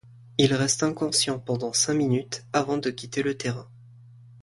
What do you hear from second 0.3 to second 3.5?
Il reste inconscient pendant cinq minutes avant de quitter le